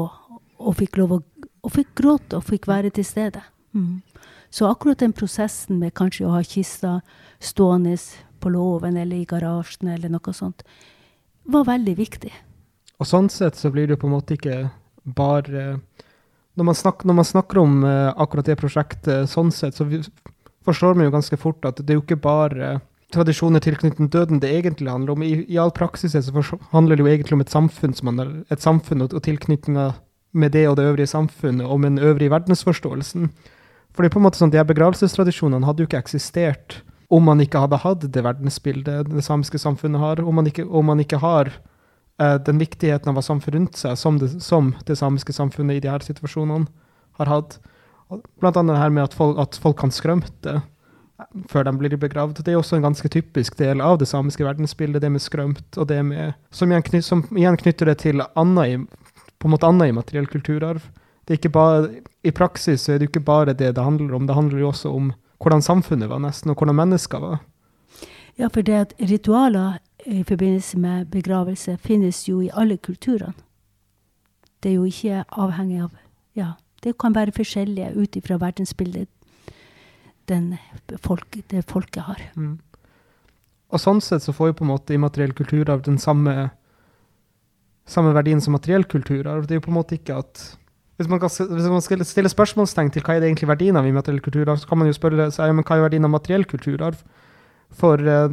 [0.58, 1.20] og fikk lov å
[1.64, 3.42] og fikk gråte og fikk være til stede.
[3.74, 4.02] Mm.
[4.54, 7.00] Så akkurat den prosessen med kanskje å ha kista
[7.42, 7.96] stående
[8.44, 10.66] på låven eller i garasjen eller noe sånt,
[11.44, 12.32] var veldig viktig.
[13.00, 14.68] Og sånn sett så blir det på en måte ikke
[15.04, 15.80] bare
[16.54, 19.88] når man, snakker, når man snakker om uh, akkurat det prosjektet sånn sett, så
[20.64, 22.76] forstår man jo ganske fort at det er jo ikke bare
[23.14, 25.24] tradisjoner tilknyttet døden det egentlig handler om.
[25.26, 29.06] I, i all praksis så handler det jo egentlig om et samfunn, er, et samfunn
[29.06, 29.92] og, og tilknytninga
[30.34, 33.30] med det og det øvrige samfunnet, og med den øvrige verdensforståelsen.
[33.94, 36.82] For det er på en måte sånn, de her begravelsestradisjonene hadde jo ikke eksistert
[37.14, 40.88] om man ikke hadde hatt det verdensbildet det samiske samfunnet har, om man ikke, om
[40.90, 44.98] man ikke har eh, den viktigheten av å ha rundt seg som det, som det,
[44.98, 46.66] samiske samfunnet i de her situasjonene
[47.20, 47.60] har hatt.
[48.42, 50.62] Blant annet det her med at folk, at folk kan skrømte
[51.50, 52.42] før de blir begravd.
[52.44, 55.88] Det er også en ganske typisk del av det samiske verdensbildet, det med skrømt, og
[55.90, 60.28] det med, som, igjen, knytter, som igjen knytter det til på en måte annen immateriell
[60.28, 60.84] kulturarv.
[61.24, 61.90] Det er ikke bare,
[62.24, 65.14] I praksis er det ikke bare det det handler om, det handler jo også om
[65.44, 67.42] hvordan samfunnet var, nesten, og hvordan mennesker var.
[68.40, 73.34] Ja, for det at ritualer i forbindelse med begravelse finnes jo i alle kulturene.
[74.64, 75.92] Det er jo ikke avhengig av
[76.36, 79.08] Ja, det kan være forskjellige ut ifra verdensbildet
[80.32, 80.54] den
[81.04, 82.22] folk, det folket har.
[82.36, 82.58] Mm.
[83.74, 86.52] Og sånn sett så får jo på en måte immateriell kulturarv den samme,
[87.90, 89.48] samme verdien som materiell kulturarv.
[89.48, 90.44] Det er jo på en måte ikke at
[91.02, 93.88] hvis man, kan, hvis man skal stille spørsmålstegn til hva er det egentlig verdien av
[93.90, 97.00] immateriell kulturarv, så kan man jo spørre seg men hva er verdien av materiell kulturarv.
[97.74, 98.30] For uh,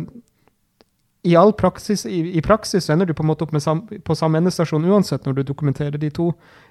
[1.22, 4.40] i all praksis, i, i, praksis ender du på en måte opp sam, på samme
[4.40, 6.30] endestasjon uansett når du dokumenterer de to.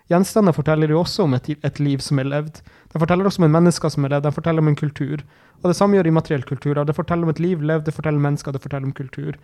[0.10, 2.58] Gjenstander forteller jo også om et, et, liv som er levd.
[2.90, 5.22] De forteller også om en menneske som er levd, de forteller om en kultur.
[5.62, 6.82] Og det samme gjør immateriell kultur.
[6.82, 9.38] Det forteller om et liv levd, det forteller om mennesker, det forteller om kultur.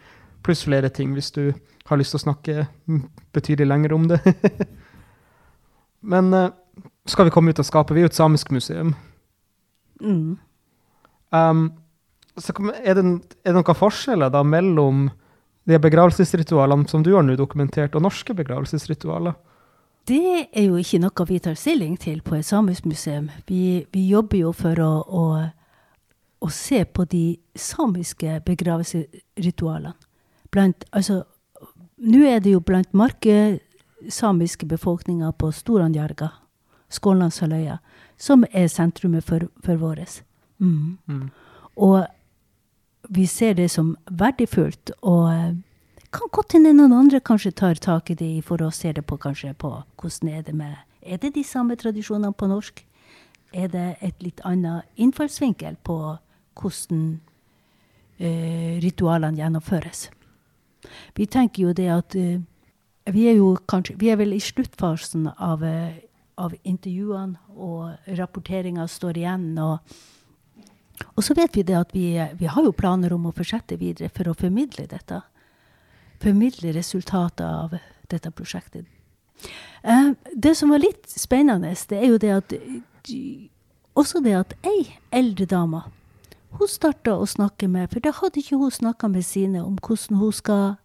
[0.47, 1.53] Pluss flere ting, hvis du
[1.85, 2.67] har lyst til å snakke
[3.35, 4.21] betydelig lenger om det.
[6.15, 6.49] Men uh,
[7.05, 7.93] skal vi komme ut av skapet?
[7.93, 8.95] Vi er jo et samisk museum.
[10.01, 10.37] Mm.
[11.29, 11.67] Um,
[12.35, 13.03] er det,
[13.43, 15.07] er det noen forskjeller da mellom
[15.65, 19.33] de begravelsesritualene som du har nå dokumentert, og norske begravelsesritualer?
[20.05, 23.31] Det er jo ikke noe vi tar stilling til på et samisk museum.
[23.49, 25.23] Vi, vi jobber jo for å, å,
[26.45, 29.95] å, se på de samiske begravelsesritualene.
[30.53, 31.23] Blant, altså,
[31.97, 36.29] nå er det jo blant markesamiske befolkninger på Storanjarga,
[36.93, 37.79] Skånlandshalvøya,
[38.21, 40.21] som er sentrumet for, for vårt.
[40.61, 40.99] Mm.
[41.09, 41.25] Mm.
[41.81, 42.05] Og
[43.09, 44.91] vi ser det som verdifullt.
[45.01, 45.29] Og
[45.99, 49.05] det kan godt hende noen andre kanskje tar tak i det for å se det
[49.05, 52.85] på kanskje på hvordan er det med Er det de samme tradisjonene på norsk?
[53.53, 56.17] Er det et litt annet innfallsvinkel på
[56.57, 57.19] hvordan
[58.17, 60.09] eh, ritualene gjennomføres?
[61.13, 62.41] Vi tenker jo det at eh,
[63.13, 66.01] vi er jo kanskje Vi er vel i sluttfasen av, eh,
[66.37, 69.57] av intervjuene, og rapporteringa står igjen.
[69.59, 69.79] og
[71.15, 72.07] og så vet vi det at vi,
[72.39, 75.21] vi, har jo planer om å fortsette videre for å formidle dette.
[76.23, 77.75] Formidle resultatet av
[78.11, 78.87] dette prosjektet.
[79.83, 82.57] Eh, det som var litt spennende, det er jo det at
[83.95, 85.83] Også det at ei eldre dame
[86.55, 90.19] hun starta å snakke med For da hadde ikke hun snakka med sine om hvordan
[90.19, 90.75] hun skal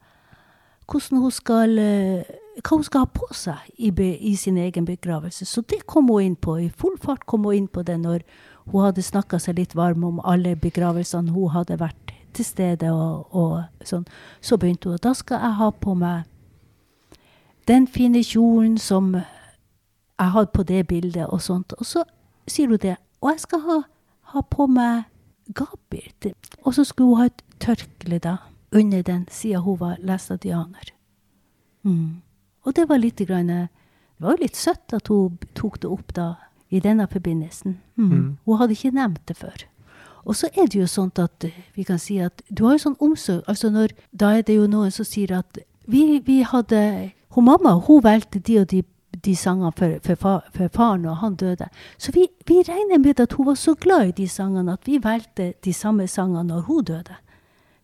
[0.91, 2.25] hvordan hun skal, eh,
[2.59, 5.47] hva hun skal ha på seg i, i, sin egen begravelse.
[5.47, 6.57] Så det kom hun inn på.
[6.59, 8.25] I full fart kom hun inn på det når
[8.67, 12.93] hun hadde snakka seg litt varm om alle begravelsene hun hadde vært til stede.
[12.93, 14.07] Og, og sånn.
[14.41, 15.01] Så begynte hun.
[15.03, 16.29] Da skal jeg ha på meg
[17.71, 21.73] den fine kjolen som jeg hadde på det bildet, og sånt.
[21.79, 22.05] Og så
[22.51, 22.97] sier hun det.
[23.21, 23.79] Og jeg skal ha,
[24.35, 25.05] ha på meg
[25.57, 26.33] gaper.
[26.63, 28.37] Og så skulle hun ha et tørkle da,
[28.73, 30.93] under den, siden hun var læstadianer.
[31.83, 32.21] Mm.
[32.63, 33.69] Og det var litt grann,
[34.21, 36.35] Det var litt søtt at hun tok det opp da
[36.71, 37.79] i denne forbindelsen.
[37.97, 38.11] Mm.
[38.11, 38.39] Mm.
[38.47, 39.67] Hun hadde ikke nevnt det før.
[40.25, 43.01] Og så er det jo sånn at vi kan si at du har jo sånn
[43.01, 47.47] omsorg altså når, Da er det jo noen som sier at vi, vi hadde hun
[47.47, 48.83] Mamma hun valgte de og de,
[49.25, 51.69] de sangene for, for, far, for, faren, og han døde.
[51.99, 54.99] Så vi, vi, regner med at hun var så glad i de sangene at vi
[55.03, 57.17] valgte de samme sangene når hun døde.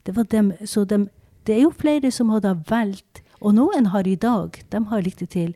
[0.07, 1.09] Det, var dem, så dem,
[1.47, 5.21] det er jo flere som hadde valgt, og noen har i dag, de har likt
[5.21, 5.55] det til,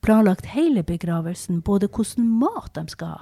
[0.00, 3.20] planlagt hele begravelsen, både hvordan mat de skal ha.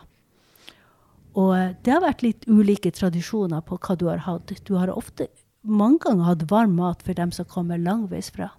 [1.38, 4.55] Og eh, det har vært litt ulike tradisjoner på hva du har hatt.
[4.67, 5.29] Du har ofte
[5.62, 8.51] mange ganger hatt varm mat for dem som kommer langveisfra.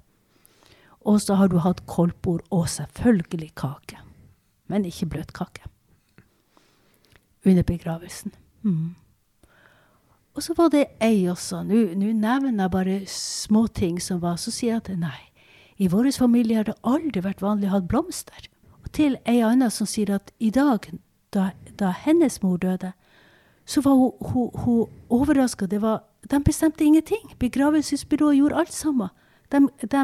[1.08, 4.00] Og så har du hatt koldtbord og selvfølgelig kake.
[4.70, 5.64] Men ikke bløtkake.
[7.48, 8.36] Under begravelsen.
[8.62, 8.96] Mm.
[10.36, 11.64] Og så var det ei også.
[11.64, 14.38] Nå nevner jeg bare småting som var.
[14.38, 15.29] Så sier jeg at nei,
[15.80, 18.50] i vår familie har det aldri vært vanlig å ha blomster.
[18.84, 20.84] Og til ei anna som sier at i dag,
[21.32, 22.92] da, da hennes mor døde,
[23.70, 25.70] så var hun, hun, hun overraska.
[25.70, 27.24] De bestemte ingenting.
[27.40, 29.14] Begravelsesbyrået gjorde alt sammen.
[29.52, 30.04] De, de,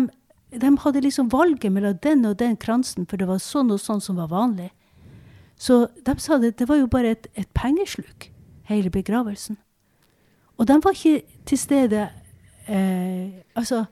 [0.61, 4.01] de, hadde liksom valget mellom den og den kransen, for det var sånn og sånn
[4.01, 4.69] som var vanlig.
[5.57, 8.29] Så de sa det, det var jo bare et, et pengesluk,
[8.71, 9.57] hele begravelsen.
[10.55, 12.05] Og de var ikke til stede
[12.71, 13.83] eh, Altså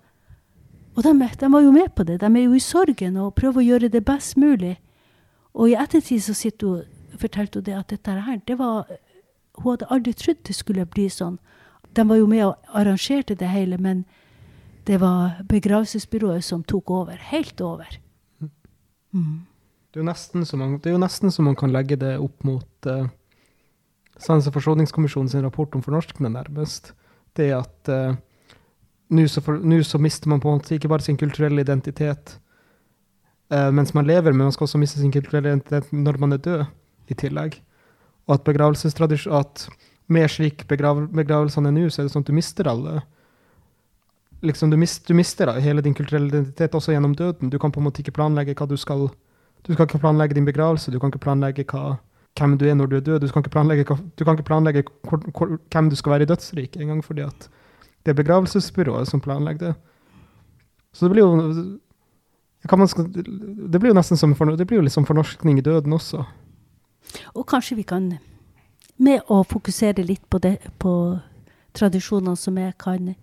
[0.96, 2.20] og de, de, var jo med på det.
[2.22, 4.76] De er jo i sorgen og prøver å gjøre det best mulig.
[5.54, 6.84] Og i ettertid så hun,
[7.18, 8.86] fortalte hun det at dette her, det var
[9.54, 11.38] Hun hadde aldri trodd det skulle bli sånn.
[11.94, 14.00] De var jo med og arrangerte det hele, men
[14.88, 17.20] det var begravelsesbyrået som tok over.
[17.30, 18.00] Helt over.
[19.14, 19.46] Mm.
[19.94, 23.06] Det, er man, det, er jo nesten så man kan legge det opp mot uh,
[24.18, 26.96] Sannhets- og forsoningskommisjonens rapport om fornorskning, nærmest.
[27.38, 28.18] Det at uh,
[29.14, 32.38] nå så, så, mister man på en måte ikke bare sin kulturelle identitet
[33.54, 36.44] uh, mens man lever, men man skal også miste sin kulturelle identitet når man er
[36.44, 36.66] død,
[37.12, 37.58] i tillegg.
[38.28, 39.68] Og at begravelsestradisjon at
[40.14, 43.02] med slik begrav, begravelsene er nå, så er det sånn at du mister alle
[44.44, 47.50] liksom, du, mist, du, mister hele din kulturelle identitet også gjennom døden.
[47.50, 49.10] Du kan på en måte ikke planlegge hva du skal
[49.64, 51.94] Du skal ikke planlegge din begravelse, du kan ikke planlegge hva,
[52.36, 53.22] hvem du er når du er død.
[53.24, 53.86] Du kan ikke planlegge,
[54.20, 57.48] du kan ikke planlegge hvor, hvor, hvem du skal være i dødsriket engang, fordi at
[58.04, 59.74] det er begravelsesbyrået som planlegger det.
[60.94, 61.80] Så det blir jo
[62.64, 66.24] det blir jo nesten som for, det blir jo litt som fornorskning i døden også.
[67.36, 68.14] Og kanskje vi kan,
[68.98, 71.20] med å fokusere litt på, det, på
[71.76, 73.16] tradisjoner som jeg kan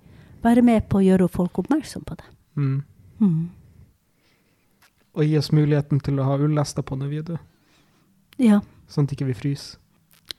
[0.45, 2.29] være med på å gjøre folk oppmerksom på det.
[2.61, 2.83] Mm.
[3.21, 3.49] Mm.
[5.17, 7.41] Og gi oss muligheten til å ha ullester på når vi er døde.
[8.41, 8.61] Ja.
[8.93, 9.81] Sånn at ikke vi fryser.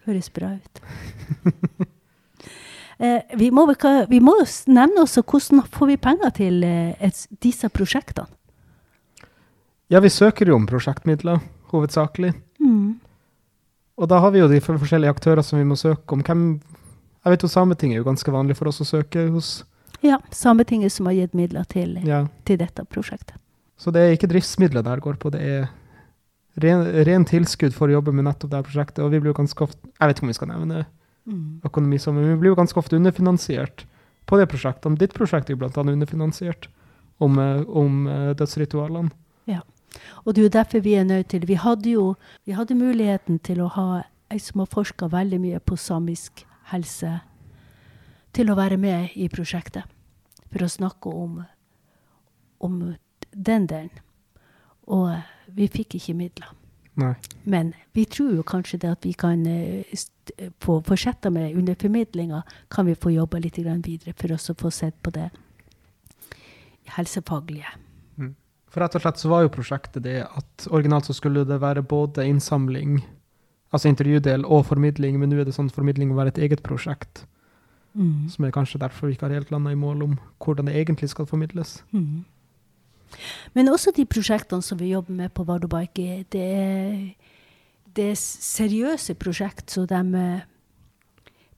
[0.05, 0.81] Høres bra ut.
[3.01, 3.65] Eh, vi, må,
[4.09, 4.35] vi, må,
[4.69, 8.29] nevne også hvordan får vi penger til eh, et, disse prosjektene.
[9.91, 11.41] Ja, vi søker jo om prosjektmidler,
[11.73, 12.31] hovedsakelig.
[12.61, 13.01] Mm.
[13.99, 16.21] Og da har vi jo de forskjellige aktører som vi må søke om.
[16.23, 16.45] Hvem,
[17.25, 19.49] jeg vet jo Sametinget er jo ganske vanlig for oss å søke hos.
[20.05, 22.23] Ja, Sametinget som har gitt midler til, ja.
[22.47, 23.35] til dette prosjektet.
[23.81, 25.67] Så det er ikke driftsmidler det her går på, det er
[26.61, 29.03] ren, ren tilskudd for å jobbe med nettopp det prosjektet.
[29.03, 30.97] Og vi blir jo ganske ofte Jeg vet ikke om vi skal nevne mm.
[31.65, 33.85] Økonomi som vi blir jo ganske ofte underfinansiert
[34.25, 34.99] på det prosjektet.
[34.99, 35.71] Ditt prosjekt er jo bl.a.
[35.81, 36.69] underfinansiert
[37.21, 39.11] om, eh, om uh, dødsritualene.
[39.45, 39.61] Ja.
[40.23, 43.39] Og det er jo derfor vi er nødt til Vi hadde jo vi hadde muligheten
[43.39, 47.19] til å ha ei som har forska veldig mye på samisk helse,
[48.31, 49.83] til å være med i prosjektet.
[50.51, 51.41] For å snakke om,
[52.59, 52.95] om
[53.35, 53.91] den delen.
[54.87, 55.19] Og
[55.51, 56.60] vi fikk ikke midler.
[57.01, 57.13] Nei.
[57.43, 59.45] Men vi tror jo kanskje det at vi kan
[60.61, 64.71] få fortsette med under formidlinga, kan vi få jobba litt videre for oss å få
[64.71, 65.29] sett på det
[66.95, 67.73] helsefaglige.
[68.17, 68.35] Mm.
[68.71, 71.83] For rett og slett så var jo prosjektet det at originalt så skulle det være
[71.83, 73.01] både innsamling,
[73.71, 76.63] altså intervjudel, og formidling, men nå er det sånn at formidling må være et eget
[76.63, 77.25] prosjekt.
[77.93, 78.29] Mm.
[78.31, 81.09] Som er kanskje derfor vi ikke har helt landa i mål om hvordan det egentlig
[81.11, 81.81] skal formidles.
[81.91, 82.23] Mm.
[83.53, 86.95] Men også de prosjektene som vi jobber med på Vardobaiki, det er,
[87.95, 89.69] det er seriøse prosjekt.
[89.71, 90.01] Så de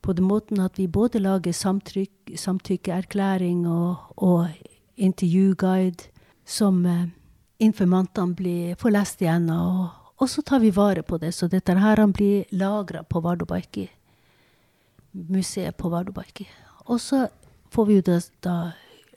[0.03, 4.47] på den måten at vi både lager samtyk, samtykkeerklæring og, og
[4.99, 6.09] intervjuguide
[6.45, 7.05] som eh,
[7.63, 9.79] informantene blir, får lest igjennom.
[9.79, 11.31] Og, og, så tar vi vare på det.
[11.31, 13.87] Så dette her blir lagra på Vardobaiki.
[15.31, 16.47] Museet på Vardobaiki.
[16.91, 17.27] Og så
[17.71, 18.57] får vi jo da, da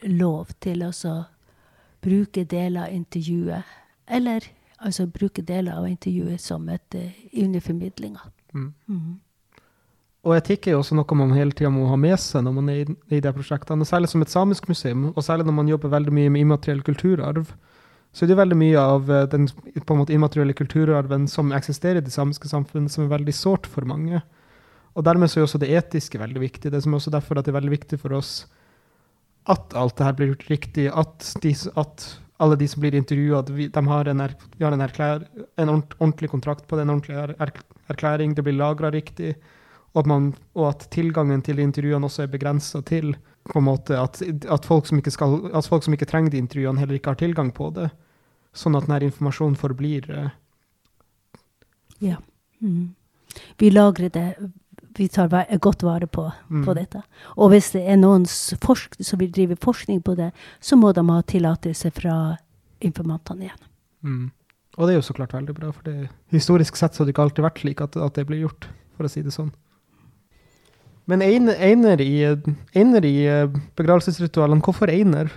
[0.07, 0.93] lov til å
[2.07, 4.47] bruke deler av intervjuet, eller
[4.79, 8.29] altså bruke deler av intervjuet som et uh, under formidlinga.
[8.55, 8.73] Mm.
[8.89, 9.15] Mm.
[10.27, 12.71] Og etikk er jo også noe man hele tida må ha med seg når man
[12.73, 13.87] er i, i de prosjektene.
[13.87, 17.53] Særlig som et samisk museum, og særlig når man jobber veldig mye med immateriell kulturarv.
[18.17, 19.47] Så er det veldig mye av eh, den
[19.93, 24.23] måte immaterielle kulturarven som eksisterer i det samiske samfunnet, som er veldig sårt for mange.
[24.97, 26.73] Og dermed så er også det etiske veldig viktig.
[26.73, 28.47] Det er også derfor at det er veldig viktig for oss
[29.47, 32.07] at alt det her blir gjort riktig, at, de, at
[32.43, 36.67] alle de som blir intervjua, de har en, er, har en, erklær, en, ordentlig kontrakt
[36.67, 37.53] på det, en ordentlig er,
[37.93, 39.37] erklæring, det blir lagra riktig,
[39.95, 43.15] og at, man, og at, tilgangen til intervjuene også er begrensa til
[43.47, 46.99] på en måte at, at, folk skal, at, folk som ikke trenger de intervjuene, heller
[46.99, 47.89] ikke har tilgang på det.
[48.57, 50.29] Sånn at denne informasjonen forblir uh,
[52.03, 52.19] Ja.
[52.61, 52.95] Mm.
[53.61, 54.29] Vi lagrer det
[54.99, 55.31] vi tar
[55.63, 56.65] godt vare på, mm.
[56.67, 57.03] på, dette.
[57.37, 60.31] Og hvis det er noen som vil drive forskning på det,
[60.61, 62.17] så må de ha tillatelse fra
[62.85, 63.63] informantene igjen.
[64.07, 64.25] Mm.
[64.77, 67.15] Og det er jo så klart veldig bra, for det, historisk sett så har det
[67.15, 69.55] ikke alltid vært slik at, at det blir gjort, for å si det sånn.
[71.07, 72.13] Men einer i,
[72.75, 75.31] einer i eh, begravelsesritualene, hvorfor einer?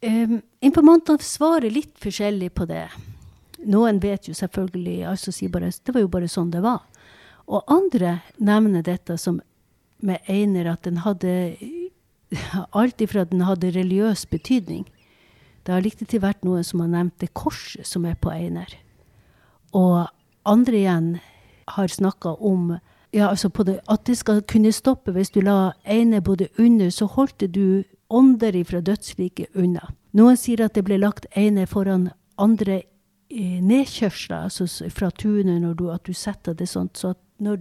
[0.00, 2.86] Um, informantene svarer litt forskjellig på det.
[3.68, 6.80] Noen vet jo selvfølgelig altså si bare, Det var jo bare sånn det var.
[7.50, 9.40] Og andre nevner dette som
[10.00, 11.56] med Einer at den hadde
[12.78, 14.84] Alt ifra at den hadde religiøs betydning.
[15.66, 18.70] Det har riktig vært noen som har nevnt det korset som er på Einer.
[19.74, 20.06] Og
[20.46, 21.08] andre igjen
[21.74, 22.76] har snakka om
[23.10, 27.06] ja, altså det, at det skal kunne stoppe hvis du la Einer både under, så
[27.10, 29.90] holdt du ånder fra dødsriket unna.
[30.14, 32.82] Noen sier at det ble lagt Einer foran andre
[33.30, 37.60] nedkjørsler, altså fra tunet, når du, at du setter det sånn så at når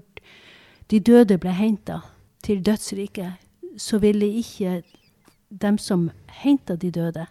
[0.89, 2.01] de døde ble henta
[2.43, 3.37] til dødsriket,
[3.77, 4.81] så ville ikke
[5.49, 6.09] dem som
[6.41, 7.27] henta de døde,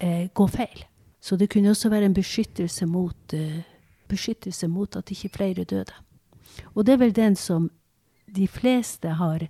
[0.00, 0.84] eh, gå feil.
[1.20, 3.62] Så det kunne også være en beskyttelse mot, eh,
[4.08, 5.94] beskyttelse mot at ikke flere døde.
[6.74, 7.70] Og det er vel den som
[8.26, 9.48] de fleste har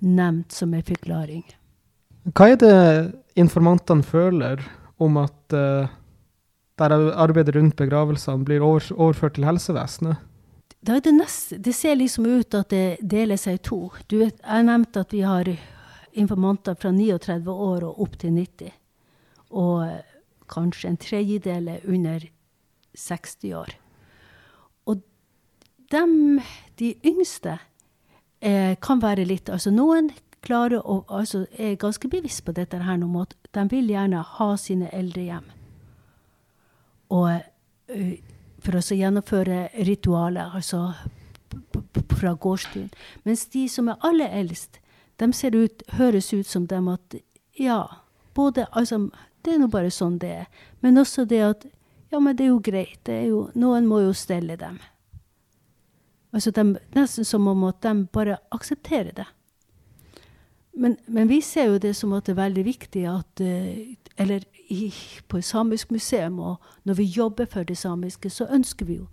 [0.00, 1.44] nevnt som en forklaring.
[2.24, 4.60] Hva er det informantene føler
[4.98, 5.88] om at uh,
[6.80, 10.26] der arbeidet rundt begravelsene blir overført til helsevesenet?
[10.80, 13.80] det, nest, det ser liksom ut at det deler seg i to.
[14.08, 15.50] Du jeg nevnte at vi har
[16.12, 18.72] informanter fra 39 år og opp til 90.
[19.50, 19.84] Og
[20.50, 22.24] kanskje en tredjedel er under
[22.96, 23.76] 60 år.
[24.86, 25.02] Og
[25.92, 26.40] dem,
[26.78, 27.58] de yngste,
[28.40, 32.96] eh, kan være litt Altså noen klarer å, altså er ganske bevisst på dette her
[32.96, 35.48] nå, at de vil gjerne ha sine eldre hjem.
[37.10, 37.40] Og
[38.60, 40.92] for å gjennomføre ritualer, altså
[42.20, 42.90] fra gårdstuen.
[43.24, 44.78] Mens de som er aller eldst,
[45.20, 47.18] de ser ut, høres ut som dem at
[47.58, 47.82] ja,
[48.34, 49.10] både altså,
[49.44, 50.48] Det er nå bare sånn det er.
[50.84, 51.62] Men også det at
[52.12, 53.08] ja, men det er jo greit.
[53.08, 54.76] Er jo, noen må jo stelle dem.
[56.34, 59.24] Altså de, nesten som om at de bare aksepterer det.
[60.72, 64.44] Men, men, vi ser jo det som at det er veldig viktig at uh, Eller
[64.70, 64.94] i,
[65.28, 69.06] på samisk museum, og når vi jobber for det samiske, så ønsker vi jo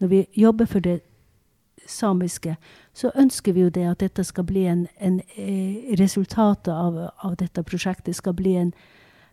[0.00, 1.00] Når vi jobber for det
[1.86, 2.56] samiske,
[2.92, 7.36] så ønsker vi jo det at dette skal bli en, en eh, Resultatet av, av,
[7.36, 8.72] dette prosjektet skal bli en,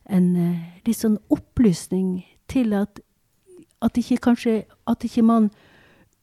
[0.09, 2.99] en eh, litt sånn opplysning til at,
[3.81, 5.51] at ikke kanskje At ikke man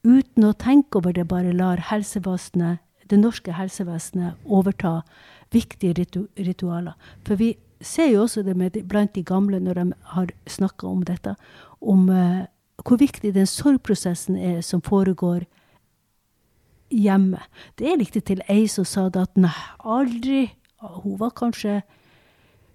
[0.04, 2.78] uten å tenke over det bare lar helsevesenet,
[3.10, 5.00] det norske helsevesenet overta
[5.54, 6.94] viktige ritu ritualer.
[7.26, 11.02] For vi ser jo også det med, blant de gamle når de har snakka om
[11.06, 11.34] dette,
[11.80, 12.46] om uh,
[12.84, 15.44] hvor viktig den sorgprosessen er som foregår
[16.90, 17.40] hjemme.
[17.78, 20.50] Det er riktig til ei som sa det at nei, aldri
[20.84, 21.78] Hun var kanskje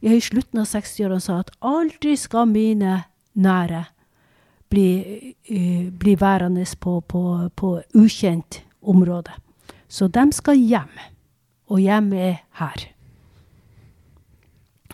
[0.02, 3.04] ja, i slutten av 60-årene sa at aldri skal mine
[3.38, 3.84] nære
[4.70, 4.88] bli,
[5.52, 9.36] uh, bli værende på, på, på ukjent område.
[9.90, 10.92] Så de skal hjem.
[11.70, 12.86] Og hjem er her.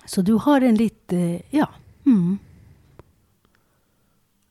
[0.06, 1.68] Så du har en litt uh, Ja.
[2.06, 2.40] Mm.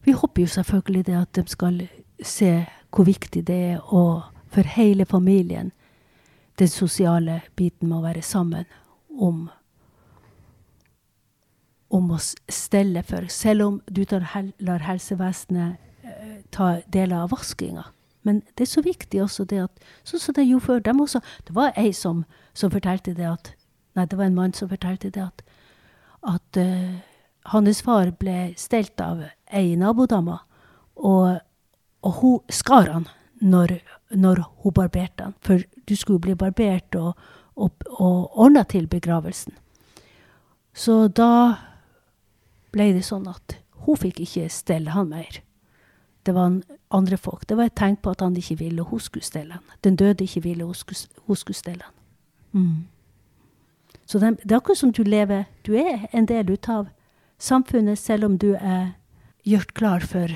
[0.04, 1.78] Vi håper jo selvfølgelig det at de skal
[2.20, 4.22] se hvor viktig det er å,
[4.52, 5.70] for hele familien,
[6.58, 8.66] den sosiale biten med å være sammen
[9.08, 9.46] om
[11.94, 14.24] om å stelle for, selv om du tar,
[14.58, 17.84] lar helsevesenet eh, ta deler av vaskinga.
[18.24, 20.84] Men det er så viktig også det at Sånn som det gjorde før.
[20.84, 22.24] Dem også, det var ei som,
[22.56, 23.52] som, fortalte det at
[23.94, 25.42] Nei, det var en mann som fortalte det at,
[26.26, 26.96] at uh,
[27.52, 29.20] hans far ble stelt av
[29.54, 30.40] ei nabodame,
[30.96, 31.36] og,
[32.02, 33.06] og hun skar han
[33.38, 33.76] når,
[34.10, 35.36] når hun barberte han.
[35.46, 37.14] For du skulle bli barbert og,
[37.54, 39.54] og, og ordna til begravelsen.
[40.74, 41.30] Så da
[42.74, 45.43] ble det sånn at hun fikk ikke stelle han mer.
[46.26, 46.60] Det var
[46.90, 47.48] andre folk.
[47.48, 49.62] Det var et tegn på at han ikke ville hun skulle stelle han.
[49.84, 51.94] Den døde ikke ville hun skulle, stelle han.
[52.52, 52.84] Mm.
[54.06, 56.86] Så det, det, er akkurat som du lever Du er en del ut av
[57.38, 58.94] samfunnet, selv om du er
[59.44, 60.32] gjort klar for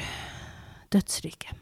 [0.92, 1.54] dødsriket.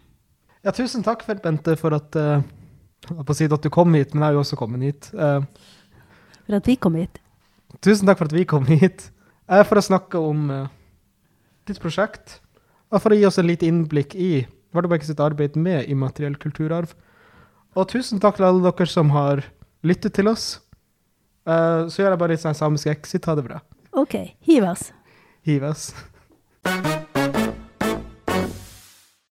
[0.64, 4.26] Ja, tusen takk, for, Bente, for at, uh, si at du kom hit, men jeg
[4.26, 5.10] har jo også kommet hit.
[5.14, 5.44] Uh,
[6.46, 7.20] for at vi kom hit.
[7.82, 9.10] Tusen takk for at vi kom hit
[9.46, 10.66] for å snakke om uh,
[11.68, 12.40] ditt prosjekt.
[12.94, 16.92] Og for å gi oss en lite innblikk i Vardøbekk sitt arbeid med immateriell kulturarv.
[17.76, 19.44] Og tusen takk til alle dere som har
[19.86, 20.58] lyttet til oss.
[21.46, 23.28] Uh, så gjør jeg bare litt sånn samisk exit.
[23.28, 23.62] Ha det bra.
[23.96, 24.18] OK.
[24.48, 24.90] Hiv oss.
[25.46, 25.90] Hiv oss.